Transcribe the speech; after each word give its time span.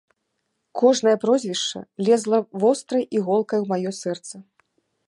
Кожнае 0.81 1.13
прозвішча 1.25 1.79
лезла 2.09 2.37
вострай 2.65 3.03
іголкай 3.21 3.59
у 3.67 3.71
маё 3.75 3.91
сэрца. 4.03 4.35